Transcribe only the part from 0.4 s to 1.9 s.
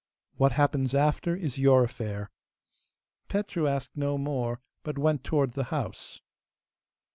happens after is your